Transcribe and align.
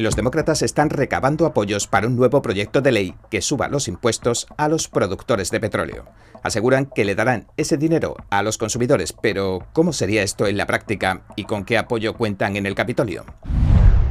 Los 0.00 0.16
demócratas 0.16 0.62
están 0.62 0.88
recabando 0.88 1.44
apoyos 1.44 1.86
para 1.86 2.06
un 2.06 2.16
nuevo 2.16 2.40
proyecto 2.40 2.80
de 2.80 2.90
ley 2.90 3.14
que 3.30 3.42
suba 3.42 3.68
los 3.68 3.86
impuestos 3.86 4.46
a 4.56 4.66
los 4.66 4.88
productores 4.88 5.50
de 5.50 5.60
petróleo. 5.60 6.06
Aseguran 6.42 6.86
que 6.86 7.04
le 7.04 7.14
darán 7.14 7.48
ese 7.58 7.76
dinero 7.76 8.16
a 8.30 8.42
los 8.42 8.56
consumidores, 8.56 9.12
pero 9.12 9.66
¿cómo 9.74 9.92
sería 9.92 10.22
esto 10.22 10.46
en 10.46 10.56
la 10.56 10.66
práctica 10.66 11.26
y 11.36 11.44
con 11.44 11.66
qué 11.66 11.76
apoyo 11.76 12.14
cuentan 12.14 12.56
en 12.56 12.64
el 12.64 12.74
Capitolio? 12.74 13.26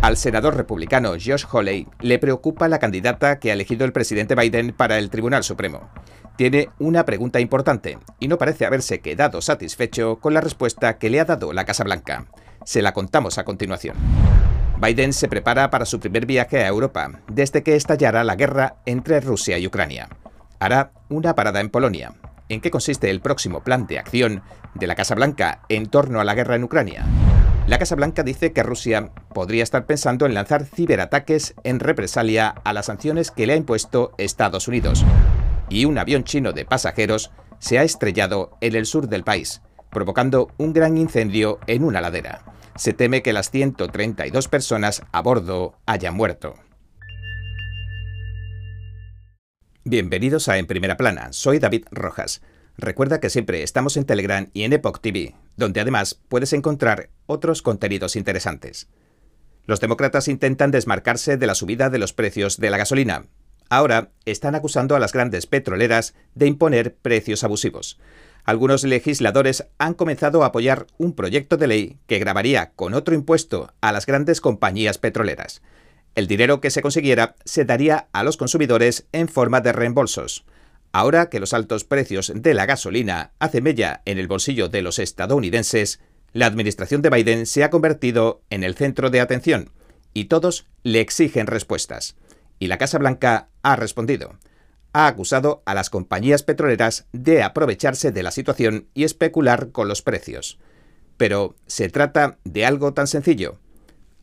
Al 0.03 0.15
senador 0.15 0.55
republicano 0.55 1.13
Josh 1.13 1.45
Hawley 1.51 1.87
le 2.01 2.19
preocupa 2.19 2.67
la 2.67 2.77
candidata 2.77 3.39
que 3.39 3.49
ha 3.49 3.55
elegido 3.55 3.83
el 3.83 3.91
presidente 3.91 4.35
Biden 4.35 4.73
para 4.73 4.99
el 4.99 5.09
Tribunal 5.09 5.43
Supremo. 5.43 5.89
Tiene 6.35 6.69
una 6.77 7.03
pregunta 7.03 7.39
importante 7.39 7.97
y 8.19 8.27
no 8.27 8.37
parece 8.37 8.67
haberse 8.67 8.99
quedado 8.99 9.41
satisfecho 9.41 10.19
con 10.19 10.35
la 10.35 10.41
respuesta 10.41 10.99
que 10.99 11.09
le 11.09 11.19
ha 11.19 11.25
dado 11.25 11.51
la 11.51 11.65
Casa 11.65 11.83
Blanca. 11.83 12.27
Se 12.63 12.83
la 12.83 12.93
contamos 12.93 13.39
a 13.39 13.43
continuación. 13.43 13.95
Biden 14.81 15.11
se 15.11 15.27
prepara 15.27 15.69
para 15.69 15.85
su 15.85 15.99
primer 15.99 16.25
viaje 16.25 16.63
a 16.63 16.67
Europa 16.67 17.11
desde 17.27 17.63
que 17.63 17.75
estallara 17.75 18.23
la 18.23 18.37
guerra 18.37 18.77
entre 18.85 19.19
Rusia 19.19 19.57
y 19.57 19.67
Ucrania. 19.67 20.07
Hará 20.59 20.93
una 21.09 21.35
parada 21.35 21.59
en 21.59 21.69
Polonia. 21.69 22.13
¿En 22.47 22.61
qué 22.61 22.71
consiste 22.71 23.09
el 23.09 23.19
próximo 23.19 23.61
plan 23.61 23.87
de 23.87 23.99
acción 23.99 24.41
de 24.75 24.87
la 24.87 24.95
Casa 24.95 25.15
Blanca 25.15 25.63
en 25.67 25.87
torno 25.87 26.21
a 26.21 26.23
la 26.23 26.33
guerra 26.33 26.55
en 26.55 26.63
Ucrania? 26.63 27.05
La 27.67 27.77
Casa 27.77 27.95
Blanca 27.95 28.23
dice 28.23 28.53
que 28.53 28.63
Rusia 28.63 29.11
podría 29.33 29.63
estar 29.63 29.85
pensando 29.85 30.25
en 30.25 30.33
lanzar 30.33 30.65
ciberataques 30.65 31.55
en 31.63 31.81
represalia 31.81 32.47
a 32.47 32.71
las 32.71 32.85
sanciones 32.85 33.31
que 33.31 33.47
le 33.47 33.53
ha 33.53 33.57
impuesto 33.57 34.13
Estados 34.17 34.69
Unidos. 34.69 35.03
Y 35.67 35.85
un 35.85 35.97
avión 35.97 36.23
chino 36.23 36.53
de 36.53 36.63
pasajeros 36.63 37.31
se 37.59 37.79
ha 37.79 37.83
estrellado 37.83 38.57
en 38.61 38.75
el 38.75 38.85
sur 38.85 39.09
del 39.09 39.25
país, 39.25 39.61
provocando 39.89 40.49
un 40.57 40.73
gran 40.73 40.97
incendio 40.97 41.59
en 41.67 41.83
una 41.83 42.01
ladera 42.01 42.43
se 42.79 42.93
teme 42.93 43.21
que 43.21 43.33
las 43.33 43.51
132 43.51 44.47
personas 44.47 45.03
a 45.11 45.21
bordo 45.21 45.75
hayan 45.85 46.15
muerto. 46.15 46.55
Bienvenidos 49.83 50.47
a 50.47 50.57
En 50.57 50.65
Primera 50.65 50.95
Plana, 50.95 51.33
soy 51.33 51.59
David 51.59 51.85
Rojas. 51.91 52.41
Recuerda 52.77 53.19
que 53.19 53.29
siempre 53.29 53.63
estamos 53.63 53.97
en 53.97 54.05
Telegram 54.05 54.49
y 54.53 54.63
en 54.63 54.71
Epoch 54.71 55.01
TV, 55.01 55.35
donde 55.57 55.81
además 55.81 56.21
puedes 56.29 56.53
encontrar 56.53 57.09
otros 57.25 57.61
contenidos 57.61 58.15
interesantes. 58.15 58.87
Los 59.65 59.81
demócratas 59.81 60.29
intentan 60.29 60.71
desmarcarse 60.71 61.35
de 61.35 61.47
la 61.47 61.55
subida 61.55 61.89
de 61.89 61.99
los 61.99 62.13
precios 62.13 62.57
de 62.57 62.69
la 62.69 62.77
gasolina. 62.77 63.25
Ahora 63.69 64.11
están 64.23 64.55
acusando 64.55 64.95
a 64.95 64.99
las 64.99 65.11
grandes 65.11 65.47
petroleras 65.47 66.15
de 66.33 66.47
imponer 66.47 66.95
precios 66.95 67.43
abusivos 67.43 67.99
algunos 68.43 68.83
legisladores 68.83 69.65
han 69.77 69.93
comenzado 69.93 70.43
a 70.43 70.47
apoyar 70.47 70.87
un 70.97 71.13
proyecto 71.13 71.57
de 71.57 71.67
ley 71.67 71.97
que 72.07 72.19
grabaría 72.19 72.71
con 72.71 72.93
otro 72.93 73.13
impuesto 73.15 73.73
a 73.81 73.91
las 73.91 74.05
grandes 74.05 74.41
compañías 74.41 74.97
petroleras. 74.97 75.61
El 76.15 76.27
dinero 76.27 76.59
que 76.59 76.71
se 76.71 76.81
consiguiera 76.81 77.35
se 77.45 77.65
daría 77.65 78.07
a 78.11 78.23
los 78.23 78.37
consumidores 78.37 79.05
en 79.11 79.27
forma 79.27 79.61
de 79.61 79.71
reembolsos. 79.71 80.45
Ahora 80.91 81.29
que 81.29 81.39
los 81.39 81.53
altos 81.53 81.83
precios 81.83 82.31
de 82.35 82.53
la 82.53 82.65
gasolina 82.65 83.31
hacen 83.39 83.63
mella 83.63 84.01
en 84.05 84.17
el 84.17 84.27
bolsillo 84.27 84.69
de 84.69 84.81
los 84.81 84.97
estadounidenses, 84.97 85.99
la 86.33 86.47
administración 86.47 87.01
de 87.01 87.09
Biden 87.09 87.45
se 87.45 87.63
ha 87.63 87.69
convertido 87.69 88.41
en 88.49 88.63
el 88.63 88.75
centro 88.75 89.09
de 89.09 89.21
atención 89.21 89.71
y 90.13 90.25
todos 90.25 90.65
le 90.83 90.99
exigen 90.99 91.47
respuestas. 91.47 92.15
Y 92.57 92.67
la 92.67 92.77
Casa 92.77 92.97
Blanca 92.97 93.49
ha 93.61 93.75
respondido 93.75 94.37
ha 94.93 95.07
acusado 95.07 95.61
a 95.65 95.73
las 95.73 95.89
compañías 95.89 96.43
petroleras 96.43 97.07
de 97.13 97.43
aprovecharse 97.43 98.11
de 98.11 98.23
la 98.23 98.31
situación 98.31 98.87
y 98.93 99.03
especular 99.03 99.71
con 99.71 99.87
los 99.87 100.01
precios. 100.01 100.59
Pero, 101.17 101.55
¿se 101.67 101.89
trata 101.89 102.37
de 102.43 102.65
algo 102.65 102.93
tan 102.93 103.07
sencillo? 103.07 103.57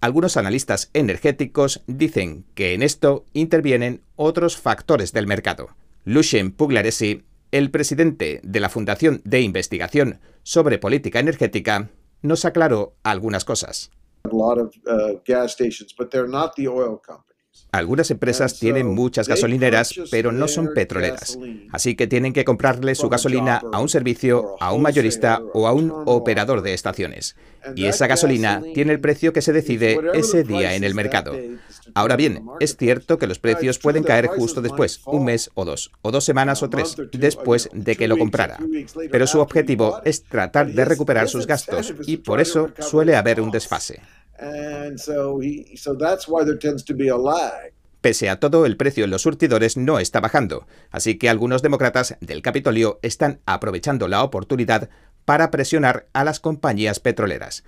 Algunos 0.00 0.36
analistas 0.36 0.90
energéticos 0.92 1.82
dicen 1.86 2.44
que 2.54 2.74
en 2.74 2.82
esto 2.82 3.24
intervienen 3.32 4.02
otros 4.16 4.56
factores 4.56 5.12
del 5.12 5.26
mercado. 5.26 5.68
Lucien 6.04 6.52
Puglaresi, 6.52 7.24
el 7.50 7.70
presidente 7.70 8.40
de 8.42 8.60
la 8.60 8.68
Fundación 8.68 9.20
de 9.24 9.40
Investigación 9.40 10.20
sobre 10.42 10.78
Política 10.78 11.18
Energética, 11.18 11.90
nos 12.22 12.44
aclaró 12.44 12.94
algunas 13.02 13.44
cosas. 13.44 13.90
Algunas 17.72 18.10
empresas 18.10 18.58
tienen 18.58 18.94
muchas 18.94 19.28
gasolineras, 19.28 19.94
pero 20.10 20.32
no 20.32 20.48
son 20.48 20.72
petroleras. 20.74 21.38
Así 21.72 21.94
que 21.94 22.06
tienen 22.06 22.32
que 22.32 22.44
comprarle 22.44 22.94
su 22.94 23.08
gasolina 23.08 23.60
a 23.72 23.80
un 23.80 23.88
servicio, 23.88 24.56
a 24.60 24.72
un 24.72 24.82
mayorista 24.82 25.42
o 25.52 25.66
a 25.66 25.72
un 25.72 25.92
operador 26.06 26.62
de 26.62 26.74
estaciones. 26.74 27.36
Y 27.74 27.86
esa 27.86 28.06
gasolina 28.06 28.62
tiene 28.74 28.92
el 28.92 29.00
precio 29.00 29.32
que 29.32 29.42
se 29.42 29.52
decide 29.52 29.98
ese 30.14 30.44
día 30.44 30.74
en 30.74 30.84
el 30.84 30.94
mercado. 30.94 31.34
Ahora 31.94 32.16
bien, 32.16 32.44
es 32.60 32.76
cierto 32.76 33.18
que 33.18 33.26
los 33.26 33.38
precios 33.38 33.78
pueden 33.78 34.04
caer 34.04 34.26
justo 34.26 34.62
después, 34.62 35.00
un 35.06 35.24
mes 35.24 35.50
o 35.54 35.64
dos, 35.64 35.92
o 36.02 36.10
dos 36.10 36.24
semanas 36.24 36.62
o 36.62 36.70
tres, 36.70 36.96
después 37.12 37.68
de 37.72 37.96
que 37.96 38.08
lo 38.08 38.18
comprara. 38.18 38.58
Pero 39.10 39.26
su 39.26 39.40
objetivo 39.40 40.00
es 40.04 40.22
tratar 40.24 40.68
de 40.68 40.84
recuperar 40.84 41.28
sus 41.28 41.46
gastos 41.46 41.94
y 42.06 42.18
por 42.18 42.40
eso 42.40 42.70
suele 42.80 43.16
haber 43.16 43.40
un 43.40 43.50
desfase. 43.50 44.00
Pese 48.00 48.28
a 48.30 48.38
todo, 48.38 48.66
el 48.66 48.76
precio 48.76 49.04
en 49.04 49.10
los 49.10 49.22
surtidores 49.22 49.76
no 49.76 49.98
está 49.98 50.20
bajando, 50.20 50.66
así 50.90 51.18
que 51.18 51.28
algunos 51.28 51.62
demócratas 51.62 52.16
del 52.20 52.42
Capitolio 52.42 53.00
están 53.02 53.40
aprovechando 53.46 54.06
la 54.06 54.22
oportunidad 54.22 54.90
para 55.24 55.50
presionar 55.50 56.06
a 56.12 56.22
las 56.22 56.38
compañías 56.38 57.00
petroleras, 57.00 57.64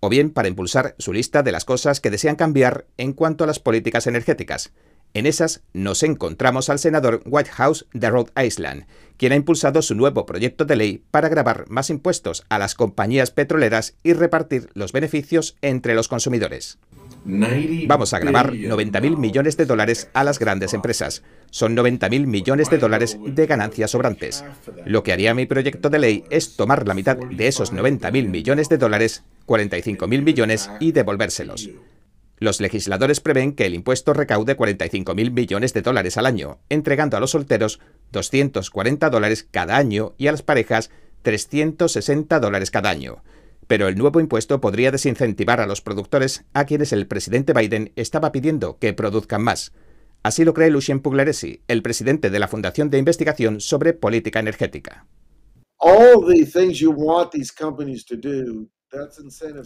o 0.00 0.08
bien 0.08 0.30
para 0.30 0.48
impulsar 0.48 0.96
su 0.98 1.12
lista 1.12 1.42
de 1.42 1.52
las 1.52 1.64
cosas 1.64 2.00
que 2.00 2.10
desean 2.10 2.36
cambiar 2.36 2.86
en 2.96 3.12
cuanto 3.12 3.44
a 3.44 3.46
las 3.46 3.60
políticas 3.60 4.06
energéticas. 4.06 4.72
En 5.12 5.26
esas 5.26 5.62
nos 5.72 6.02
encontramos 6.04 6.70
al 6.70 6.78
senador 6.78 7.22
Whitehouse 7.24 7.86
de 7.92 8.10
Rhode 8.10 8.30
Island, 8.40 8.86
quien 9.16 9.32
ha 9.32 9.36
impulsado 9.36 9.82
su 9.82 9.96
nuevo 9.96 10.24
proyecto 10.24 10.64
de 10.64 10.76
ley 10.76 11.02
para 11.10 11.28
grabar 11.28 11.64
más 11.68 11.90
impuestos 11.90 12.44
a 12.48 12.58
las 12.58 12.74
compañías 12.74 13.32
petroleras 13.32 13.94
y 14.04 14.12
repartir 14.12 14.68
los 14.74 14.92
beneficios 14.92 15.56
entre 15.62 15.94
los 15.94 16.06
consumidores. 16.06 16.78
Vamos 17.24 18.14
a 18.14 18.18
grabar 18.18 18.52
90.000 18.52 19.16
millones 19.16 19.56
de 19.56 19.66
dólares 19.66 20.08
a 20.14 20.24
las 20.24 20.38
grandes 20.38 20.74
empresas. 20.74 21.22
Son 21.50 21.76
90.000 21.76 22.26
millones 22.26 22.70
de 22.70 22.78
dólares 22.78 23.18
de 23.22 23.46
ganancias 23.46 23.90
sobrantes. 23.90 24.44
Lo 24.86 25.02
que 25.02 25.12
haría 25.12 25.34
mi 25.34 25.46
proyecto 25.46 25.90
de 25.90 25.98
ley 25.98 26.24
es 26.30 26.56
tomar 26.56 26.86
la 26.86 26.94
mitad 26.94 27.16
de 27.16 27.48
esos 27.48 27.72
90.000 27.72 28.28
millones 28.28 28.68
de 28.68 28.78
dólares, 28.78 29.24
45.000 29.46 30.22
millones, 30.22 30.70
y 30.78 30.92
devolvérselos. 30.92 31.68
Los 32.40 32.58
legisladores 32.62 33.20
prevén 33.20 33.52
que 33.52 33.66
el 33.66 33.74
impuesto 33.74 34.14
recaude 34.14 34.56
45.000 34.56 35.30
millones 35.30 35.74
de 35.74 35.82
dólares 35.82 36.16
al 36.16 36.24
año, 36.24 36.58
entregando 36.70 37.18
a 37.18 37.20
los 37.20 37.32
solteros 37.32 37.80
240 38.12 39.10
dólares 39.10 39.46
cada 39.50 39.76
año 39.76 40.14
y 40.16 40.26
a 40.26 40.32
las 40.32 40.40
parejas 40.40 40.90
360 41.20 42.40
dólares 42.40 42.70
cada 42.70 42.88
año. 42.88 43.22
Pero 43.66 43.88
el 43.88 43.98
nuevo 43.98 44.20
impuesto 44.20 44.58
podría 44.58 44.90
desincentivar 44.90 45.60
a 45.60 45.66
los 45.66 45.82
productores 45.82 46.46
a 46.54 46.64
quienes 46.64 46.94
el 46.94 47.06
presidente 47.06 47.52
Biden 47.52 47.92
estaba 47.94 48.32
pidiendo 48.32 48.78
que 48.78 48.94
produzcan 48.94 49.42
más. 49.42 49.72
Así 50.22 50.42
lo 50.42 50.54
cree 50.54 50.70
Lucien 50.70 51.00
Puglaresi, 51.00 51.60
el 51.68 51.82
presidente 51.82 52.30
de 52.30 52.38
la 52.38 52.48
Fundación 52.48 52.88
de 52.88 52.96
Investigación 52.96 53.60
sobre 53.60 53.92
Política 53.92 54.40
Energética. 54.40 55.06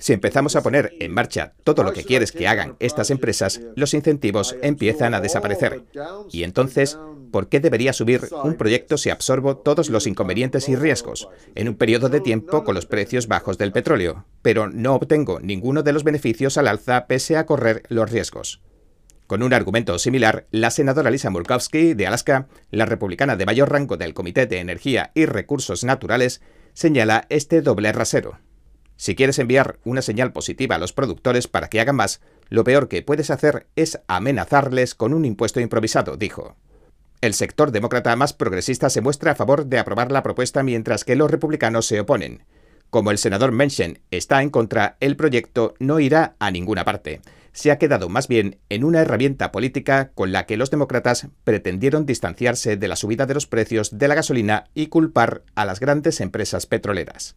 Si 0.01 0.13
empezamos 0.13 0.55
a 0.55 0.63
poner 0.63 0.93
en 1.01 1.13
marcha 1.13 1.55
todo 1.65 1.83
lo 1.83 1.93
que 1.93 2.05
quieres 2.05 2.31
que 2.33 2.47
hagan 2.47 2.77
estas 2.79 3.11
empresas, 3.11 3.61
los 3.75 3.95
incentivos 3.95 4.57
empiezan 4.63 5.15
a 5.15 5.21
desaparecer. 5.21 5.83
Y 6.31 6.43
entonces, 6.43 6.99
¿por 7.33 7.49
qué 7.49 7.61
debería 7.61 7.93
subir 7.93 8.29
un 8.43 8.55
proyecto 8.55 8.99
si 8.99 9.11
absorbo 9.11 9.57
todos 9.57 9.89
los 9.89 10.07
inconvenientes 10.07 10.69
y 10.69 10.77
riesgos 10.77 11.29
en 11.55 11.69
un 11.69 11.77
periodo 11.77 12.09
de 12.09 12.21
tiempo 12.21 12.65
con 12.65 12.75
los 12.75 12.87
precios 12.87 13.27
bajos 13.27 13.57
del 13.57 13.73
petróleo, 13.73 14.27
pero 14.43 14.69
no 14.69 14.95
obtengo 14.95 15.41
ninguno 15.41 15.83
de 15.83 15.93
los 15.93 16.05
beneficios 16.05 16.59
al 16.59 16.69
alza 16.69 17.07
pese 17.07 17.37
a 17.37 17.47
correr 17.47 17.83
los 17.89 18.11
riesgos? 18.11 18.61
Con 19.27 19.43
un 19.43 19.55
argumento 19.55 19.99
similar, 19.99 20.47
la 20.51 20.71
senadora 20.71 21.11
Lisa 21.11 21.31
Murkowski 21.31 21.95
de 21.95 22.07
Alaska, 22.07 22.47
la 22.71 22.85
republicana 22.85 23.37
de 23.37 23.47
mayor 23.47 23.73
rango 23.73 23.97
del 23.97 24.13
Comité 24.13 24.47
de 24.47 24.59
Energía 24.59 25.13
y 25.15 25.25
Recursos 25.25 25.83
Naturales, 25.83 26.43
señala 26.75 27.25
este 27.31 27.63
doble 27.63 27.91
rasero. 27.93 28.39
Si 28.97 29.15
quieres 29.15 29.39
enviar 29.39 29.79
una 29.85 30.03
señal 30.03 30.33
positiva 30.33 30.77
a 30.77 30.79
los 30.79 30.93
productores 30.93 31.49
para 31.49 31.69
que 31.69 31.81
hagan 31.81 31.97
más, 31.97 32.21
lo 32.49 32.65
peor 32.65 32.89
que 32.89 33.03
puedes 33.03 33.31
hacer 33.31 33.67
es 33.77 34.01
amenazarles 34.07 34.95
con 34.95 35.15
un 35.15 35.25
impuesto 35.25 35.61
improvisado, 35.61 36.17
dijo. 36.17 36.57
El 37.21 37.35
sector 37.35 37.73
demócrata 37.73 38.15
más 38.17 38.33
progresista 38.33 38.91
se 38.91 39.01
muestra 39.01 39.33
a 39.33 39.35
favor 39.35 39.67
de 39.67 39.79
aprobar 39.79 40.13
la 40.13 40.23
propuesta 40.23 40.63
mientras 40.63 41.05
que 41.05 41.17
los 41.17 41.31
republicanos 41.31 41.87
se 41.87 42.01
oponen. 42.01 42.45
Como 42.91 43.11
el 43.11 43.19
senador 43.19 43.51
Menchen 43.51 44.01
está 44.11 44.43
en 44.43 44.51
contra, 44.51 44.97
el 45.01 45.17
proyecto 45.17 45.75
no 45.81 46.01
irá 46.01 46.37
a 46.39 46.51
ninguna 46.51 46.85
parte. 46.85 47.23
Se 47.53 47.71
ha 47.71 47.79
quedado 47.79 48.09
más 48.09 48.29
bien 48.29 48.59
en 48.69 48.85
una 48.85 49.01
herramienta 49.01 49.53
política 49.53 50.11
con 50.15 50.33
la 50.33 50.45
que 50.45 50.57
los 50.57 50.71
demócratas 50.71 51.29
pretendieron 51.45 52.05
distanciarse 52.05 52.77
de 52.77 52.89
la 52.89 52.97
subida 52.97 53.27
de 53.27 53.35
los 53.35 53.47
precios 53.47 53.97
de 53.99 54.07
la 54.07 54.15
gasolina 54.17 54.65
y 54.75 54.89
culpar 54.89 55.43
a 55.55 55.65
las 55.65 55.81
grandes 55.81 56.21
empresas 56.21 56.67
petroleras. 56.67 57.37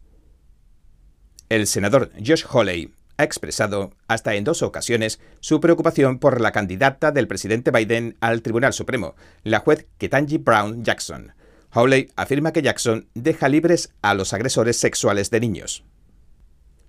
El 1.48 1.66
senador 1.66 2.10
Josh 2.18 2.44
Hawley 2.44 2.92
ha 3.16 3.24
expresado, 3.24 3.92
hasta 4.06 4.34
en 4.34 4.44
dos 4.44 4.62
ocasiones, 4.62 5.18
su 5.40 5.60
preocupación 5.60 6.18
por 6.18 6.40
la 6.40 6.52
candidata 6.52 7.10
del 7.10 7.26
presidente 7.26 7.70
Biden 7.70 8.16
al 8.20 8.42
Tribunal 8.42 8.74
Supremo, 8.74 9.14
la 9.44 9.60
juez 9.60 9.86
Ketanji 9.96 10.38
Brown 10.38 10.84
Jackson. 10.84 11.32
Hawley 11.70 12.10
afirma 12.16 12.52
que 12.52 12.62
Jackson 12.62 13.08
deja 13.14 13.48
libres 13.48 13.94
a 14.02 14.14
los 14.14 14.32
agresores 14.34 14.76
sexuales 14.76 15.30
de 15.30 15.40
niños. 15.40 15.84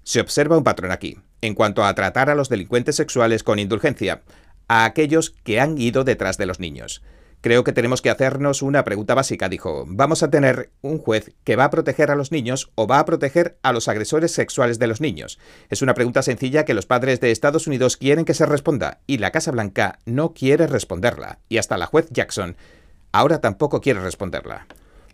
Se 0.03 0.19
observa 0.19 0.57
un 0.57 0.63
patrón 0.63 0.91
aquí, 0.91 1.17
en 1.41 1.55
cuanto 1.55 1.83
a 1.83 1.93
tratar 1.95 2.29
a 2.29 2.35
los 2.35 2.49
delincuentes 2.49 2.97
sexuales 2.97 3.43
con 3.43 3.59
indulgencia, 3.59 4.23
a 4.67 4.85
aquellos 4.85 5.31
que 5.43 5.59
han 5.59 5.77
ido 5.77 6.03
detrás 6.03 6.37
de 6.37 6.45
los 6.45 6.59
niños. 6.59 7.01
Creo 7.41 7.63
que 7.63 7.71
tenemos 7.71 8.01
que 8.01 8.09
hacernos 8.09 8.61
una 8.61 8.83
pregunta 8.83 9.15
básica, 9.15 9.47
dijo. 9.47 9.85
¿Vamos 9.87 10.23
a 10.23 10.29
tener 10.29 10.71
un 10.81 10.97
juez 10.97 11.31
que 11.45 11.55
va 11.55 11.63
a 11.63 11.69
proteger 11.69 12.11
a 12.11 12.15
los 12.15 12.33
niños 12.33 12.69
o 12.75 12.85
va 12.85 12.99
a 12.99 13.05
proteger 13.05 13.57
a 13.63 13.71
los 13.71 13.87
agresores 13.87 14.33
sexuales 14.33 14.77
de 14.77 14.87
los 14.87 14.99
niños? 14.99 15.39
Es 15.69 15.81
una 15.81 15.93
pregunta 15.93 16.21
sencilla 16.21 16.65
que 16.65 16.73
los 16.73 16.85
padres 16.85 17.21
de 17.21 17.31
Estados 17.31 17.65
Unidos 17.65 17.95
quieren 17.95 18.25
que 18.25 18.33
se 18.33 18.45
responda 18.45 18.99
y 19.07 19.19
la 19.19 19.31
Casa 19.31 19.51
Blanca 19.51 19.99
no 20.05 20.33
quiere 20.33 20.67
responderla. 20.67 21.39
Y 21.47 21.59
hasta 21.59 21.77
la 21.77 21.85
juez 21.85 22.07
Jackson 22.09 22.57
ahora 23.13 23.39
tampoco 23.39 23.79
quiere 23.79 24.01
responderla. 24.01 24.67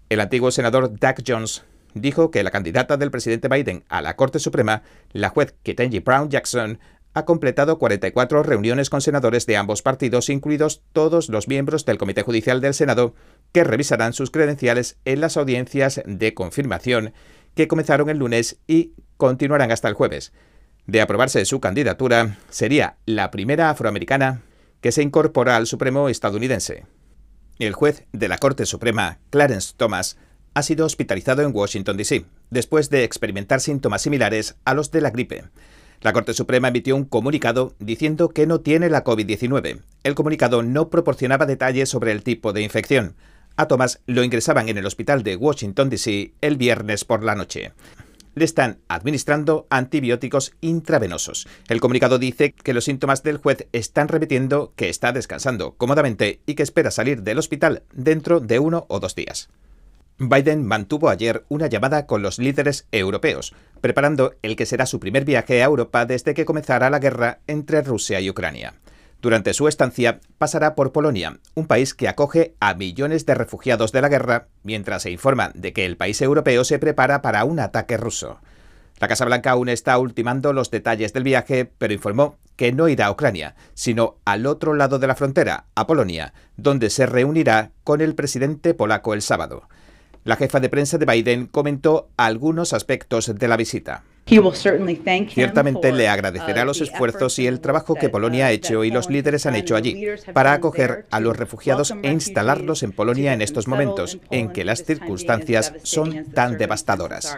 El 0.10 0.19
antiguo 0.19 0.50
senador 0.50 1.00
Doug 1.00 1.16
Jones 1.25 1.63
dijo 1.94 2.31
que 2.31 2.44
la 2.44 2.51
candidata 2.51 2.98
del 2.98 3.12
presidente 3.12 3.48
Biden 3.48 3.83
a 3.88 4.01
la 4.01 4.16
Corte 4.16 4.39
Suprema, 4.39 4.81
la 5.13 5.30
juez 5.30 5.56
Ketanji 5.63 6.00
Brown 6.00 6.30
Jackson, 6.30 6.80
ha 7.15 7.23
completado 7.23 7.79
44 7.79 8.44
reuniones 8.44 8.89
con 8.89 9.01
senadores 9.01 9.45
de 9.45 9.56
ambos 9.56 9.81
partidos, 9.81 10.29
incluidos 10.29 10.83
todos 10.91 11.29
los 11.29 11.47
miembros 11.47 11.85
del 11.85 11.97
Comité 11.97 12.23
Judicial 12.23 12.59
del 12.59 12.73
Senado, 12.73 13.15
que 13.53 13.63
revisarán 13.63 14.12
sus 14.12 14.31
credenciales 14.31 14.97
en 15.06 15.21
las 15.21 15.38
audiencias 15.38 16.01
de 16.06 16.33
confirmación 16.33 17.13
que 17.56 17.69
comenzaron 17.69 18.09
el 18.09 18.17
lunes 18.17 18.59
y 18.67 18.91
continuarán 19.15 19.71
hasta 19.71 19.88
el 19.88 19.94
jueves. 19.94 20.33
De 20.88 21.00
aprobarse 21.00 21.45
su 21.45 21.62
candidatura, 21.62 22.38
sería 22.50 22.97
la 23.06 23.31
primera 23.31 23.69
afroamericana 23.69 24.41
que 24.81 24.91
se 24.91 25.01
incorpora 25.01 25.56
al 25.56 25.68
Supremo 25.68 26.09
estadounidense. 26.09 26.85
El 27.59 27.73
juez 27.73 28.03
de 28.11 28.27
la 28.27 28.38
Corte 28.38 28.65
Suprema, 28.65 29.19
Clarence 29.29 29.73
Thomas, 29.77 30.18
ha 30.53 30.63
sido 30.63 30.85
hospitalizado 30.85 31.44
en 31.44 31.56
Washington, 31.56 31.95
D.C., 31.95 32.25
después 32.50 32.89
de 32.89 33.06
experimentar 33.06 33.61
síntomas 33.61 34.01
similares 34.01 34.57
a 34.65 34.73
los 34.73 34.91
de 34.91 35.00
la 35.00 35.11
gripe. 35.11 35.45
La 36.01 36.13
Corte 36.13 36.33
Suprema 36.33 36.68
emitió 36.68 36.95
un 36.95 37.06
comunicado 37.06 37.74
diciendo 37.80 38.30
que 38.30 38.47
no 38.47 38.62
tiene 38.62 38.89
la 38.89 39.03
COVID-19. 39.03 39.81
El 40.03 40.15
comunicado 40.15 40.62
no 40.63 40.89
proporcionaba 40.89 41.45
detalles 41.45 41.89
sobre 41.89 42.12
el 42.12 42.24
tipo 42.24 42.53
de 42.53 42.62
infección. 42.62 43.15
A 43.56 43.68
Thomas 43.68 44.01
lo 44.06 44.24
ingresaban 44.24 44.69
en 44.69 44.77
el 44.77 44.86
hospital 44.86 45.24
de 45.24 45.36
Washington, 45.36 45.89
D.C. 45.89 46.33
el 46.42 46.57
viernes 46.57 47.06
por 47.06 47.24
la 47.24 47.36
noche. 47.36 47.71
Le 48.36 48.44
están 48.44 48.80
administrando 48.89 49.65
antibióticos 49.69 50.53
intravenosos. 50.59 51.47
El 51.69 51.80
comunicado 51.80 52.19
dice 52.19 52.51
que 52.51 52.74
los 52.74 52.83
síntomas 52.83 53.24
del 53.24 53.38
juez 53.38 53.68
están 53.71 54.09
repitiendo 54.09 54.74
que 54.75 54.89
está 54.89 55.13
descansando 55.13 55.75
cómodamente 55.77 56.42
y 56.45 56.56
que 56.56 56.63
espera 56.63 56.92
salir 56.92 57.24
del 57.24 57.39
hospital 57.39 57.83
dentro 57.94 58.42
de 58.42 58.59
uno 58.59 58.86
o 58.89 59.00
dos 59.00 59.15
días. 59.15 59.50
Biden 60.17 60.65
mantuvo 60.65 61.09
ayer 61.09 61.44
una 61.50 61.67
llamada 61.67 62.06
con 62.06 62.21
los 62.21 62.39
líderes 62.39 62.88
europeos, 62.94 63.53
preparando 63.81 64.35
el 64.44 64.56
que 64.56 64.65
será 64.65 64.85
su 64.85 65.01
primer 65.01 65.25
viaje 65.25 65.62
a 65.62 65.65
Europa 65.65 66.06
desde 66.06 66.33
que 66.33 66.45
comenzara 66.45 66.89
la 66.89 67.00
guerra 67.00 67.39
entre 67.47 67.81
Rusia 67.81 68.21
y 68.21 68.29
Ucrania. 68.29 68.75
Durante 69.21 69.53
su 69.53 69.67
estancia 69.67 70.21
pasará 70.38 70.73
por 70.73 70.94
Polonia, 70.94 71.39
un 71.53 71.67
país 71.67 71.94
que 71.94 72.07
acoge 72.07 72.53
a 72.62 72.75
millones 72.75 73.25
de 73.25 73.35
refugiados 73.35 73.91
de 73.91 74.01
la 74.01 74.07
guerra, 74.07 74.47
mientras 74.63 75.01
se 75.01 75.12
informa 75.12 75.51
de 75.53 75.73
que 75.73 75.85
el 75.85 75.97
país 75.97 76.21
europeo 76.21 76.63
se 76.63 76.79
prepara 76.79 77.21
para 77.21 77.44
un 77.44 77.59
ataque 77.59 77.97
ruso. 77.97 78.39
La 79.00 79.09
Casa 79.09 79.25
Blanca 79.25 79.51
aún 79.51 79.68
está 79.68 79.97
ultimando 79.97 80.53
los 80.53 80.71
detalles 80.71 81.11
del 81.11 81.23
viaje, 81.23 81.65
pero 81.65 81.94
informó 81.94 82.38
que 82.56 82.71
no 82.71 82.88
irá 82.88 83.07
a 83.07 83.11
Ucrania, 83.11 83.56
sino 83.73 84.15
al 84.23 84.45
otro 84.45 84.75
lado 84.75 84.97
de 84.97 85.07
la 85.07 85.15
frontera, 85.15 85.65
a 85.75 85.85
Polonia, 85.85 86.33
donde 86.56 86.89
se 86.89 87.06
reunirá 87.06 87.71
con 87.83 88.00
el 88.00 88.15
presidente 88.15 88.73
polaco 88.73 89.13
el 89.13 89.21
sábado. 89.21 89.68
La 90.25 90.36
jefa 90.38 90.60
de 90.60 90.69
prensa 90.69 90.98
de 90.98 91.06
Biden 91.06 91.45
comentó 91.45 92.10
algunos 92.18 92.74
aspectos 92.74 93.33
de 93.36 93.48
la 93.48 93.57
visita. 93.57 94.04
Ciertamente 94.25 95.92
le 95.92 96.07
agradecerá 96.07 96.63
uh, 96.63 96.66
los 96.66 96.81
esfuerzos 96.81 97.38
y 97.38 97.45
el 97.45 97.60
trabajo 97.60 97.94
que 97.94 98.10
Polonia 98.10 98.48
ha 98.48 98.51
hecho 98.51 98.83
y 98.83 98.89
los 98.89 99.07
líderes 99.07 99.45
han 99.45 99.56
hecho 99.56 99.75
allí 99.75 100.04
para 100.33 100.54
acoger 100.54 101.06
a 101.12 101.19
los 101.19 101.38
refugiados 101.38 101.94
e 102.01 102.12
instalarlos 102.12 102.81
en 102.81 102.92
Polonia 102.92 103.33
en 103.33 103.44
estos 103.44 103.68
momentos 103.68 104.18
en 104.31 104.51
que 104.51 104.66
las 104.66 104.83
circunstancias 104.83 105.74
son 105.83 106.25
tan 106.33 106.57
devastadoras. 106.57 107.38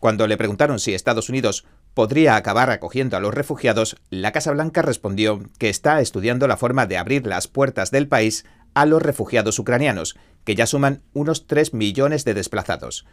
Cuando 0.00 0.26
le 0.26 0.36
preguntaron 0.36 0.80
si 0.80 0.94
Estados 0.94 1.28
Unidos 1.28 1.64
podría 1.94 2.34
acabar 2.34 2.70
acogiendo 2.70 3.16
a 3.16 3.20
los 3.20 3.34
refugiados, 3.34 3.96
la 4.10 4.32
Casa 4.32 4.50
Blanca 4.50 4.82
respondió 4.82 5.42
que 5.58 5.68
está 5.68 6.00
estudiando 6.00 6.48
la 6.48 6.56
forma 6.56 6.86
de 6.86 6.96
abrir 6.96 7.24
las 7.24 7.46
puertas 7.46 7.92
del 7.92 8.08
país 8.08 8.44
a 8.76 8.84
los 8.84 9.00
refugiados 9.00 9.58
ucranianos, 9.58 10.16
que 10.44 10.54
ya 10.54 10.66
suman 10.66 11.00
unos 11.14 11.46
3 11.46 11.72
millones 11.72 12.26
de 12.26 12.34
desplazados. 12.34 13.06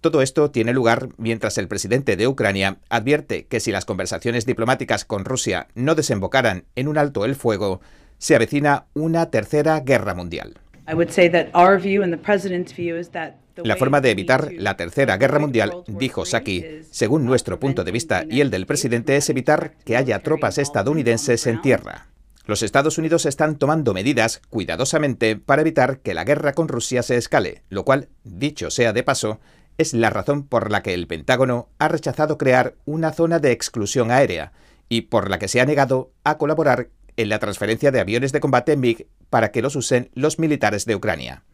Todo 0.00 0.22
esto 0.22 0.52
tiene 0.52 0.72
lugar 0.72 1.08
mientras 1.16 1.58
el 1.58 1.66
presidente 1.66 2.16
de 2.16 2.28
Ucrania 2.28 2.78
advierte 2.88 3.46
que 3.46 3.58
si 3.58 3.72
las 3.72 3.84
conversaciones 3.84 4.46
diplomáticas 4.46 5.04
con 5.04 5.24
Rusia 5.24 5.66
no 5.74 5.96
desembocaran 5.96 6.66
en 6.76 6.86
un 6.86 6.98
alto 6.98 7.24
el 7.24 7.34
fuego, 7.34 7.80
se 8.18 8.36
avecina 8.36 8.86
una 8.94 9.28
tercera 9.28 9.80
guerra 9.80 10.14
mundial. 10.14 10.54
La 13.64 13.74
forma 13.74 14.00
de 14.00 14.12
evitar 14.12 14.52
la 14.52 14.76
tercera 14.76 15.16
guerra 15.16 15.40
mundial, 15.40 15.82
dijo 15.88 16.24
Saki, 16.24 16.64
según 16.92 17.24
nuestro 17.24 17.58
punto 17.58 17.82
de 17.82 17.90
vista 17.90 18.24
y 18.30 18.40
el 18.40 18.50
del 18.50 18.66
presidente, 18.66 19.16
es 19.16 19.28
evitar 19.30 19.72
que 19.84 19.96
haya 19.96 20.20
tropas 20.20 20.58
estadounidenses 20.58 21.44
en 21.48 21.60
tierra. 21.60 22.06
Los 22.48 22.62
Estados 22.62 22.96
Unidos 22.96 23.26
están 23.26 23.58
tomando 23.58 23.92
medidas 23.92 24.40
cuidadosamente 24.48 25.36
para 25.36 25.60
evitar 25.60 25.98
que 25.98 26.14
la 26.14 26.24
guerra 26.24 26.54
con 26.54 26.66
Rusia 26.66 27.02
se 27.02 27.18
escale, 27.18 27.62
lo 27.68 27.84
cual, 27.84 28.08
dicho 28.24 28.70
sea 28.70 28.94
de 28.94 29.02
paso, 29.02 29.38
es 29.76 29.92
la 29.92 30.08
razón 30.08 30.44
por 30.44 30.70
la 30.70 30.82
que 30.82 30.94
el 30.94 31.06
Pentágono 31.06 31.68
ha 31.78 31.88
rechazado 31.88 32.38
crear 32.38 32.74
una 32.86 33.12
zona 33.12 33.38
de 33.38 33.52
exclusión 33.52 34.10
aérea 34.10 34.52
y 34.88 35.02
por 35.02 35.28
la 35.28 35.38
que 35.38 35.46
se 35.46 35.60
ha 35.60 35.66
negado 35.66 36.10
a 36.24 36.38
colaborar 36.38 36.88
en 37.18 37.28
la 37.28 37.38
transferencia 37.38 37.90
de 37.90 38.00
aviones 38.00 38.32
de 38.32 38.40
combate 38.40 38.78
MiG 38.78 39.08
para 39.28 39.52
que 39.52 39.60
los 39.60 39.76
usen 39.76 40.10
los 40.14 40.38
militares 40.38 40.86
de 40.86 40.94
Ucrania. 40.94 41.44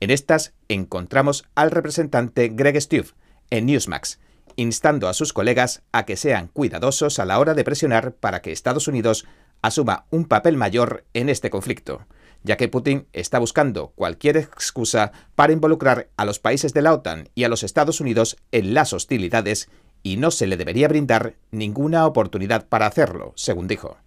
En 0.00 0.08
estas 0.08 0.54
encontramos 0.68 1.44
al 1.54 1.70
representante 1.70 2.48
Greg 2.48 2.80
Stubb 2.80 3.12
en 3.50 3.66
Newsmax, 3.66 4.18
instando 4.56 5.06
a 5.08 5.12
sus 5.12 5.34
colegas 5.34 5.82
a 5.92 6.06
que 6.06 6.16
sean 6.16 6.48
cuidadosos 6.48 7.18
a 7.18 7.26
la 7.26 7.38
hora 7.38 7.52
de 7.52 7.64
presionar 7.64 8.14
para 8.14 8.40
que 8.40 8.52
Estados 8.52 8.88
Unidos 8.88 9.26
asuma 9.62 10.06
un 10.10 10.24
papel 10.24 10.56
mayor 10.56 11.04
en 11.14 11.28
este 11.28 11.50
conflicto, 11.50 12.06
ya 12.42 12.56
que 12.56 12.68
Putin 12.68 13.06
está 13.12 13.38
buscando 13.38 13.88
cualquier 13.94 14.36
excusa 14.36 15.12
para 15.34 15.52
involucrar 15.52 16.08
a 16.16 16.24
los 16.24 16.38
países 16.38 16.72
de 16.72 16.82
la 16.82 16.94
OTAN 16.94 17.28
y 17.34 17.44
a 17.44 17.48
los 17.48 17.62
Estados 17.62 18.00
Unidos 18.00 18.36
en 18.52 18.74
las 18.74 18.92
hostilidades 18.92 19.68
y 20.02 20.16
no 20.16 20.30
se 20.30 20.46
le 20.46 20.56
debería 20.56 20.88
brindar 20.88 21.34
ninguna 21.50 22.06
oportunidad 22.06 22.66
para 22.66 22.86
hacerlo, 22.86 23.32
según 23.36 23.66
dijo. 23.66 23.98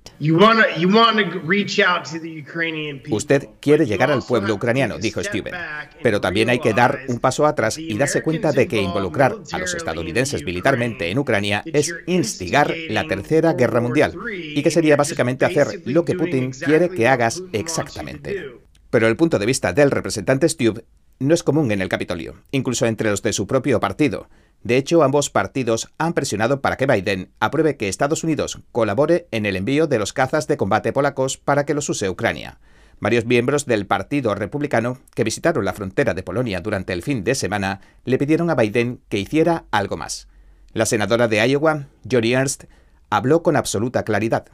Usted 3.10 3.50
quiere 3.60 3.86
llegar 3.86 4.12
al 4.12 4.24
pueblo 4.24 4.56
ucraniano, 4.56 4.98
dijo 4.98 5.24
Steven, 5.24 5.54
pero 6.02 6.22
también 6.22 6.50
hay 6.50 6.60
que 6.60 6.74
dar 6.74 7.02
un 7.08 7.20
paso 7.20 7.46
atrás 7.46 7.78
y 7.78 7.98
darse 7.98 8.24
cuenta 8.24 8.52
de 8.52 8.68
que 8.68 8.82
involucrar 8.82 9.36
a 9.52 9.58
los 9.58 9.74
estadounidenses 9.74 10.44
militarmente 10.44 11.10
en 11.10 11.20
Ucrania 11.20 11.64
es 11.66 11.94
instigar 12.08 12.74
la 12.90 13.06
Tercera 13.08 13.54
Guerra 13.54 13.82
Mundial 13.82 14.14
y 14.32 14.62
que 14.64 14.72
sería 14.72 14.96
básicamente 14.96 15.46
hacer 15.46 15.82
lo 15.86 16.06
que 16.06 16.16
Putin 16.16 16.52
quiere 16.52 16.90
que 16.90 17.08
hagas 17.08 17.44
exactamente. 17.52 18.64
Pero 18.90 19.08
el 19.08 19.16
punto 19.16 19.40
de 19.40 19.46
vista 19.46 19.74
del 19.74 19.92
representante 19.92 20.48
Stubb 20.48 20.84
no 21.20 21.34
es 21.34 21.44
común 21.44 21.72
en 21.72 21.82
el 21.82 21.90
Capitolio, 21.90 22.36
incluso 22.52 22.86
entre 22.86 23.10
los 23.10 23.22
de 23.22 23.34
su 23.34 23.48
propio 23.48 23.80
partido. 23.80 24.30
De 24.63 24.77
hecho, 24.77 25.03
ambos 25.03 25.29
partidos 25.29 25.91
han 25.98 26.13
presionado 26.13 26.62
para 26.62 26.77
que 26.77 26.86
Biden 26.86 27.32
apruebe 27.39 27.75
que 27.75 27.89
Estados 27.89 28.24
Unidos 28.24 28.60
colabore 28.72 29.27
en 29.32 29.46
el 29.46 29.58
envío 29.58 29.88
de 29.88 30.00
los 30.00 30.13
cazas 30.13 30.48
de 30.48 30.58
combate 30.58 30.93
polacos 30.93 31.38
para 31.38 31.65
que 31.65 31.74
los 31.74 31.89
use 31.89 32.10
Ucrania. 32.10 32.60
Varios 33.00 33.25
miembros 33.25 33.65
del 33.65 33.86
Partido 33.86 34.34
Republicano 34.36 34.98
que 35.13 35.25
visitaron 35.25 35.65
la 35.65 35.74
frontera 35.74 36.13
de 36.13 36.24
Polonia 36.24 36.62
durante 36.62 36.93
el 36.93 37.03
fin 37.03 37.25
de 37.25 37.36
semana 37.36 37.82
le 38.05 38.17
pidieron 38.17 38.50
a 38.50 38.55
Biden 38.55 39.01
que 39.10 39.20
hiciera 39.20 39.65
algo 39.72 39.98
más. 39.98 40.29
La 40.72 40.86
senadora 40.86 41.27
de 41.27 41.46
Iowa, 41.46 41.88
Joni 42.10 42.34
Ernst, 42.34 42.63
habló 43.10 43.43
con 43.43 43.58
absoluta 43.58 44.03
claridad. 44.03 44.46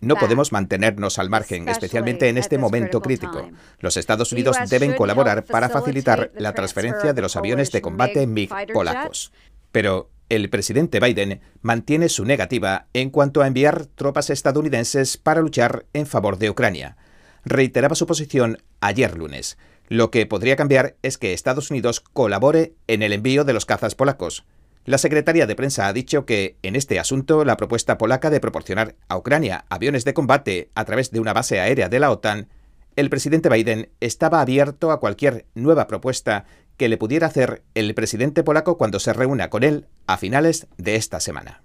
No 0.00 0.16
podemos 0.16 0.50
mantenernos 0.52 1.18
al 1.18 1.28
margen, 1.28 1.68
especialmente 1.68 2.28
en 2.28 2.38
este 2.38 2.56
momento 2.56 3.02
crítico. 3.02 3.50
Los 3.80 3.96
Estados 3.96 4.32
Unidos 4.32 4.56
deben 4.68 4.94
colaborar 4.94 5.44
para 5.44 5.68
facilitar 5.68 6.32
la 6.36 6.54
transferencia 6.54 7.12
de 7.12 7.22
los 7.22 7.36
aviones 7.36 7.70
de 7.70 7.82
combate 7.82 8.26
MiG 8.26 8.50
polacos. 8.72 9.32
Pero 9.72 10.10
el 10.30 10.48
presidente 10.48 11.00
Biden 11.00 11.40
mantiene 11.60 12.08
su 12.08 12.24
negativa 12.24 12.86
en 12.94 13.10
cuanto 13.10 13.42
a 13.42 13.46
enviar 13.46 13.86
tropas 13.86 14.30
estadounidenses 14.30 15.16
para 15.16 15.40
luchar 15.42 15.86
en 15.92 16.06
favor 16.06 16.38
de 16.38 16.50
Ucrania. 16.50 16.96
Reiteraba 17.44 17.94
su 17.94 18.06
posición 18.06 18.62
ayer 18.80 19.16
lunes. 19.16 19.58
Lo 19.88 20.12
que 20.12 20.24
podría 20.26 20.54
cambiar 20.54 20.96
es 21.02 21.18
que 21.18 21.32
Estados 21.32 21.70
Unidos 21.70 22.00
colabore 22.00 22.74
en 22.86 23.02
el 23.02 23.12
envío 23.12 23.44
de 23.44 23.52
los 23.52 23.66
cazas 23.66 23.96
polacos. 23.96 24.44
La 24.84 24.98
secretaria 24.98 25.46
de 25.46 25.54
prensa 25.54 25.86
ha 25.86 25.92
dicho 25.92 26.24
que, 26.24 26.56
en 26.62 26.74
este 26.74 26.98
asunto, 26.98 27.44
la 27.44 27.56
propuesta 27.56 27.98
polaca 27.98 28.30
de 28.30 28.40
proporcionar 28.40 28.96
a 29.08 29.18
Ucrania 29.18 29.66
aviones 29.68 30.04
de 30.04 30.14
combate 30.14 30.70
a 30.74 30.84
través 30.84 31.10
de 31.10 31.20
una 31.20 31.34
base 31.34 31.60
aérea 31.60 31.88
de 31.88 32.00
la 32.00 32.10
OTAN, 32.10 32.48
el 32.96 33.10
presidente 33.10 33.48
Biden 33.48 33.90
estaba 34.00 34.40
abierto 34.40 34.90
a 34.90 34.98
cualquier 34.98 35.46
nueva 35.54 35.86
propuesta 35.86 36.44
que 36.76 36.88
le 36.88 36.96
pudiera 36.96 37.26
hacer 37.26 37.62
el 37.74 37.94
presidente 37.94 38.42
polaco 38.42 38.78
cuando 38.78 39.00
se 39.00 39.12
reúna 39.12 39.50
con 39.50 39.64
él 39.64 39.86
a 40.06 40.16
finales 40.16 40.66
de 40.78 40.96
esta 40.96 41.20
semana. 41.20 41.62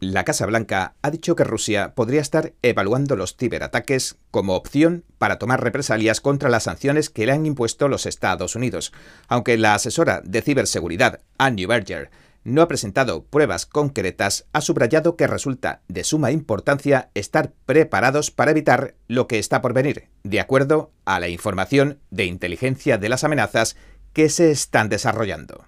La 0.00 0.24
Casa 0.24 0.44
Blanca 0.44 0.96
ha 1.00 1.10
dicho 1.10 1.34
que 1.34 1.44
Rusia 1.44 1.94
podría 1.94 2.20
estar 2.20 2.52
evaluando 2.60 3.16
los 3.16 3.36
ciberataques 3.36 4.16
como 4.30 4.54
opción 4.54 5.04
para 5.16 5.38
tomar 5.38 5.62
represalias 5.62 6.20
contra 6.20 6.50
las 6.50 6.64
sanciones 6.64 7.08
que 7.08 7.24
le 7.24 7.32
han 7.32 7.46
impuesto 7.46 7.88
los 7.88 8.04
Estados 8.04 8.54
Unidos, 8.54 8.92
aunque 9.28 9.56
la 9.56 9.74
asesora 9.74 10.20
de 10.22 10.42
ciberseguridad, 10.42 11.20
Anne 11.38 11.66
Berger, 11.66 12.10
no 12.44 12.62
ha 12.62 12.68
presentado 12.68 13.24
pruebas 13.24 13.66
concretas, 13.66 14.46
ha 14.52 14.60
subrayado 14.60 15.16
que 15.16 15.26
resulta 15.26 15.82
de 15.88 16.04
suma 16.04 16.30
importancia 16.30 17.10
estar 17.14 17.52
preparados 17.66 18.30
para 18.30 18.50
evitar 18.50 18.94
lo 19.08 19.26
que 19.26 19.38
está 19.38 19.62
por 19.62 19.72
venir, 19.72 20.08
de 20.22 20.40
acuerdo 20.40 20.92
a 21.04 21.18
la 21.20 21.28
información 21.28 22.00
de 22.10 22.26
inteligencia 22.26 22.98
de 22.98 23.08
las 23.08 23.24
amenazas 23.24 23.76
que 24.12 24.28
se 24.28 24.50
están 24.50 24.88
desarrollando. 24.88 25.64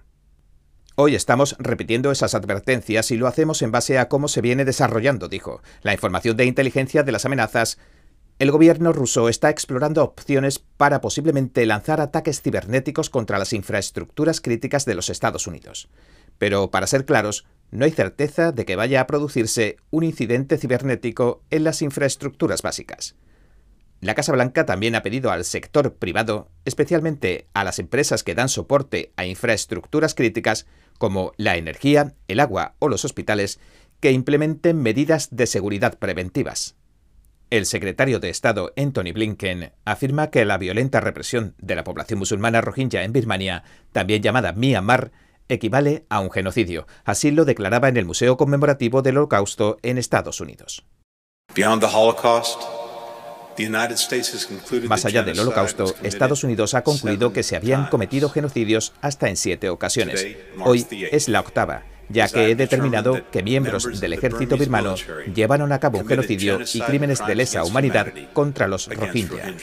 Hoy 0.95 1.13
estamos 1.13 1.55
repitiendo 1.59 2.11
esas 2.11 2.33
advertencias 2.33 3.11
y 3.11 3.17
lo 3.17 3.27
hacemos 3.27 3.61
en 3.61 3.71
base 3.71 3.99
a 3.99 4.09
cómo 4.09 4.27
se 4.27 4.41
viene 4.41 4.65
desarrollando, 4.65 5.27
dijo. 5.27 5.61
La 5.83 5.93
información 5.93 6.37
de 6.37 6.45
inteligencia 6.45 7.03
de 7.03 7.11
las 7.11 7.25
amenazas. 7.25 7.77
El 8.39 8.49
gobierno 8.49 8.93
ruso 8.93 9.29
está 9.29 9.51
explorando 9.51 10.03
opciones 10.03 10.57
para 10.57 11.01
posiblemente 11.01 11.65
lanzar 11.67 12.01
ataques 12.01 12.41
cibernéticos 12.41 13.11
contra 13.11 13.37
las 13.37 13.53
infraestructuras 13.53 14.41
críticas 14.41 14.85
de 14.85 14.95
los 14.95 15.09
Estados 15.09 15.45
Unidos. 15.45 15.87
Pero, 16.37 16.71
para 16.71 16.87
ser 16.87 17.05
claros, 17.05 17.45
no 17.71 17.85
hay 17.85 17.91
certeza 17.91 18.51
de 18.51 18.65
que 18.65 18.75
vaya 18.75 19.01
a 19.01 19.07
producirse 19.07 19.77
un 19.89 20.03
incidente 20.03 20.57
cibernético 20.57 21.43
en 21.49 21.63
las 21.63 21.81
infraestructuras 21.81 22.61
básicas. 22.61 23.15
La 23.99 24.13
Casa 24.13 24.31
Blanca 24.31 24.65
también 24.65 24.95
ha 24.95 25.01
pedido 25.01 25.31
al 25.31 25.43
sector 25.43 25.95
privado, 25.95 26.49
especialmente 26.65 27.47
a 27.53 27.63
las 27.63 27.79
empresas 27.79 28.23
que 28.23 28.35
dan 28.35 28.47
soporte 28.47 29.11
a 29.17 29.25
infraestructuras 29.25 30.13
críticas 30.13 30.67
como 30.99 31.33
la 31.37 31.57
energía, 31.57 32.13
el 32.27 32.39
agua 32.39 32.75
o 32.79 32.89
los 32.89 33.05
hospitales, 33.05 33.59
que 33.99 34.11
implementen 34.11 34.81
medidas 34.81 35.29
de 35.31 35.47
seguridad 35.47 35.97
preventivas. 35.97 36.75
El 37.49 37.65
secretario 37.65 38.19
de 38.19 38.29
Estado 38.29 38.71
Anthony 38.77 39.13
Blinken 39.13 39.71
afirma 39.85 40.29
que 40.29 40.45
la 40.45 40.57
violenta 40.57 40.99
represión 40.99 41.55
de 41.57 41.75
la 41.75 41.83
población 41.83 42.19
musulmana 42.19 42.61
rohingya 42.61 43.03
en 43.03 43.13
Birmania, 43.13 43.63
también 43.93 44.21
llamada 44.21 44.51
Myanmar, 44.51 45.11
equivale 45.49 46.05
a 46.09 46.19
un 46.19 46.31
genocidio. 46.31 46.87
Así 47.03 47.31
lo 47.31 47.45
declaraba 47.45 47.89
en 47.89 47.97
el 47.97 48.05
Museo 48.05 48.37
Conmemorativo 48.37 49.01
del 49.01 49.17
Holocausto 49.17 49.77
en 49.81 49.97
Estados 49.97 50.41
Unidos. 50.41 50.85
Más 54.87 55.05
allá 55.05 55.23
del 55.23 55.39
holocausto, 55.39 55.95
Estados 56.03 56.43
Unidos 56.43 56.73
ha 56.75 56.83
concluido 56.83 57.33
que 57.33 57.43
se 57.43 57.55
habían 57.55 57.87
cometido 57.87 58.29
genocidios 58.29 58.93
hasta 59.01 59.29
en 59.29 59.35
siete 59.35 59.69
ocasiones. 59.69 60.27
Hoy 60.63 60.85
es 61.11 61.27
la 61.27 61.39
octava, 61.39 61.83
ya 62.09 62.27
que 62.29 62.51
he 62.51 62.55
determinado 62.55 63.29
que 63.31 63.41
miembros 63.41 63.99
del 63.99 64.13
ejército 64.13 64.57
birmano 64.57 64.95
llevaron 65.33 65.71
a 65.71 65.79
cabo 65.79 65.99
un 65.99 66.07
genocidio 66.07 66.59
y 66.71 66.81
crímenes 66.81 67.25
de 67.25 67.35
lesa 67.35 67.63
humanidad 67.63 68.13
contra 68.33 68.67
los 68.67 68.87
Rohingya. 68.87 69.55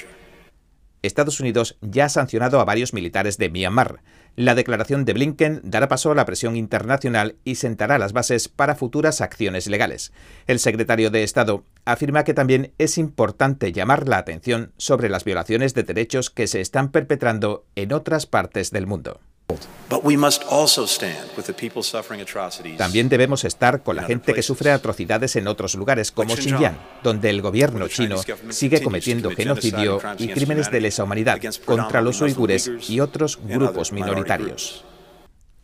Estados 1.06 1.40
Unidos 1.40 1.76
ya 1.80 2.06
ha 2.06 2.08
sancionado 2.08 2.61
a 2.61 2.64
varios 2.64 2.94
militares 2.94 3.38
de 3.38 3.50
Myanmar. 3.50 4.00
La 4.37 4.54
declaración 4.54 5.04
de 5.04 5.12
Blinken 5.12 5.61
dará 5.62 5.87
paso 5.87 6.11
a 6.11 6.14
la 6.14 6.25
presión 6.25 6.56
internacional 6.56 7.37
y 7.44 7.56
sentará 7.56 7.99
las 7.99 8.12
bases 8.12 8.49
para 8.49 8.75
futuras 8.75 9.20
acciones 9.20 9.66
legales. 9.66 10.12
El 10.46 10.58
secretario 10.58 11.11
de 11.11 11.23
Estado 11.23 11.64
afirma 11.84 12.25
que 12.25 12.34
también 12.34 12.73
es 12.78 12.99
importante 12.99 13.73
llamar 13.73 14.08
la 14.08 14.18
atención 14.18 14.73
sobre 14.76 15.08
las 15.08 15.25
violaciones 15.25 15.75
de 15.75 15.82
derechos 15.82 16.30
que 16.30 16.46
se 16.46 16.61
están 16.61 16.90
perpetrando 16.90 17.66
en 17.76 17.92
otras 17.92 18.26
partes 18.26 18.70
del 18.70 18.87
mundo. 18.87 19.20
También 22.78 23.08
debemos 23.08 23.44
estar 23.44 23.82
con 23.82 23.96
la 23.96 24.02
gente 24.02 24.34
que 24.34 24.42
sufre 24.42 24.70
atrocidades 24.70 25.36
en 25.36 25.46
otros 25.46 25.74
lugares, 25.74 26.10
como 26.10 26.34
Xinjiang, 26.34 26.76
donde 27.02 27.30
el 27.30 27.42
gobierno 27.42 27.88
chino 27.88 28.16
sigue 28.48 28.82
cometiendo 28.82 29.30
genocidio 29.30 30.00
y 30.18 30.28
crímenes 30.28 30.70
de 30.70 30.80
lesa 30.80 31.04
humanidad 31.04 31.38
contra 31.64 32.00
los 32.00 32.20
uigures 32.20 32.70
y 32.88 33.00
otros 33.00 33.38
grupos 33.42 33.92
minoritarios. 33.92 34.84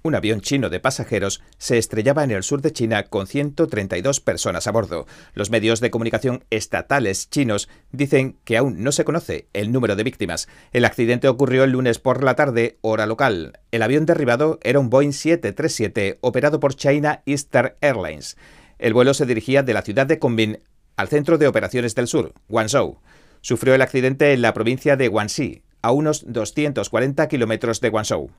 Un 0.02 0.14
avión 0.14 0.40
chino 0.40 0.70
de 0.70 0.80
pasajeros 0.80 1.42
se 1.58 1.76
estrellaba 1.76 2.24
en 2.24 2.30
el 2.30 2.42
sur 2.42 2.62
de 2.62 2.72
China 2.72 3.02
con 3.02 3.26
132 3.26 4.20
personas 4.20 4.66
a 4.66 4.72
bordo. 4.72 5.06
Los 5.34 5.50
medios 5.50 5.80
de 5.80 5.90
comunicación 5.90 6.42
estatales 6.48 7.28
chinos 7.28 7.68
dicen 7.92 8.38
que 8.44 8.56
aún 8.56 8.82
no 8.82 8.92
se 8.92 9.04
conoce 9.04 9.48
el 9.52 9.72
número 9.72 9.96
de 9.96 10.04
víctimas. 10.04 10.48
El 10.72 10.86
accidente 10.86 11.28
ocurrió 11.28 11.64
el 11.64 11.72
lunes 11.72 11.98
por 11.98 12.24
la 12.24 12.34
tarde, 12.34 12.78
hora 12.80 13.04
local. 13.04 13.58
El 13.72 13.82
avión 13.82 14.06
derribado 14.06 14.58
era 14.62 14.80
un 14.80 14.88
Boeing 14.88 15.12
737 15.12 16.16
operado 16.22 16.60
por 16.60 16.74
China 16.74 17.22
Eastern 17.26 17.74
Airlines. 17.82 18.38
El 18.78 18.94
vuelo 18.94 19.12
se 19.12 19.26
dirigía 19.26 19.62
de 19.62 19.74
la 19.74 19.82
ciudad 19.82 20.06
de 20.06 20.18
Kunming 20.18 20.60
al 20.96 21.08
centro 21.08 21.36
de 21.36 21.46
operaciones 21.46 21.94
del 21.94 22.06
sur, 22.06 22.32
Guangzhou. 22.48 23.00
Sufrió 23.42 23.74
el 23.74 23.82
accidente 23.82 24.32
en 24.32 24.40
la 24.40 24.54
provincia 24.54 24.96
de 24.96 25.08
Guangxi, 25.08 25.62
a 25.82 25.92
unos 25.92 26.24
240 26.26 27.28
kilómetros 27.28 27.82
de 27.82 27.90
Guangzhou. 27.90 28.30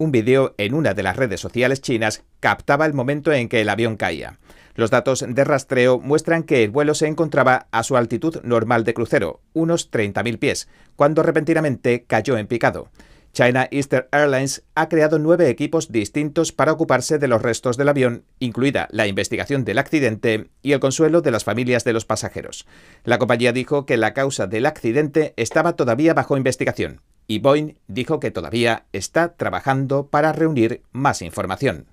Un 0.00 0.12
vídeo 0.12 0.54
en 0.58 0.74
una 0.74 0.94
de 0.94 1.02
las 1.02 1.16
redes 1.16 1.40
sociales 1.40 1.80
chinas 1.80 2.22
captaba 2.38 2.86
el 2.86 2.94
momento 2.94 3.32
en 3.32 3.48
que 3.48 3.60
el 3.60 3.68
avión 3.68 3.96
caía. 3.96 4.38
Los 4.76 4.90
datos 4.90 5.24
de 5.28 5.42
rastreo 5.42 5.98
muestran 5.98 6.44
que 6.44 6.62
el 6.62 6.70
vuelo 6.70 6.94
se 6.94 7.08
encontraba 7.08 7.66
a 7.72 7.82
su 7.82 7.96
altitud 7.96 8.40
normal 8.44 8.84
de 8.84 8.94
crucero, 8.94 9.40
unos 9.54 9.90
30.000 9.90 10.38
pies, 10.38 10.68
cuando 10.94 11.24
repentinamente 11.24 12.04
cayó 12.06 12.38
en 12.38 12.46
picado. 12.46 12.92
China 13.32 13.66
Eastern 13.72 14.06
Airlines 14.12 14.62
ha 14.76 14.88
creado 14.88 15.18
nueve 15.18 15.48
equipos 15.48 15.90
distintos 15.90 16.52
para 16.52 16.70
ocuparse 16.70 17.18
de 17.18 17.26
los 17.26 17.42
restos 17.42 17.76
del 17.76 17.88
avión, 17.88 18.22
incluida 18.38 18.86
la 18.92 19.08
investigación 19.08 19.64
del 19.64 19.78
accidente 19.78 20.48
y 20.62 20.72
el 20.72 20.80
consuelo 20.80 21.22
de 21.22 21.32
las 21.32 21.42
familias 21.42 21.82
de 21.82 21.92
los 21.92 22.04
pasajeros. 22.04 22.68
La 23.02 23.18
compañía 23.18 23.52
dijo 23.52 23.84
que 23.84 23.96
la 23.96 24.14
causa 24.14 24.46
del 24.46 24.66
accidente 24.66 25.34
estaba 25.36 25.74
todavía 25.74 26.14
bajo 26.14 26.36
investigación 26.36 27.00
y 27.28 27.38
Boeing 27.38 27.74
dijo 27.86 28.18
que 28.18 28.32
todavía 28.32 28.86
está 28.92 29.34
trabajando 29.34 30.08
para 30.08 30.32
reunir 30.32 30.82
más 30.90 31.22
información. 31.22 31.86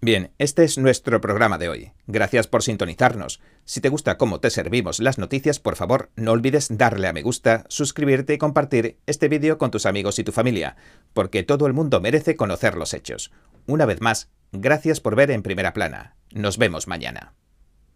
Bien, 0.00 0.32
este 0.38 0.64
es 0.64 0.78
nuestro 0.78 1.20
programa 1.20 1.58
de 1.58 1.68
hoy. 1.68 1.92
Gracias 2.08 2.48
por 2.48 2.64
sintonizarnos. 2.64 3.40
Si 3.64 3.80
te 3.80 3.88
gusta 3.88 4.16
cómo 4.16 4.40
te 4.40 4.50
servimos 4.50 4.98
las 4.98 5.18
noticias, 5.18 5.60
por 5.60 5.76
favor, 5.76 6.10
no 6.16 6.32
olvides 6.32 6.76
darle 6.76 7.06
a 7.06 7.12
me 7.12 7.22
gusta, 7.22 7.64
suscribirte 7.68 8.34
y 8.34 8.38
compartir 8.38 8.98
este 9.06 9.28
vídeo 9.28 9.58
con 9.58 9.70
tus 9.70 9.86
amigos 9.86 10.18
y 10.18 10.24
tu 10.24 10.32
familia, 10.32 10.76
porque 11.12 11.44
todo 11.44 11.66
el 11.68 11.72
mundo 11.72 12.00
merece 12.00 12.34
conocer 12.34 12.76
los 12.76 12.94
hechos. 12.94 13.30
Una 13.66 13.86
vez 13.86 14.00
más, 14.00 14.28
gracias 14.50 15.00
por 15.00 15.14
ver 15.14 15.30
en 15.30 15.42
primera 15.42 15.72
plana. 15.72 16.16
Nos 16.32 16.58
vemos 16.58 16.88
mañana. 16.88 17.34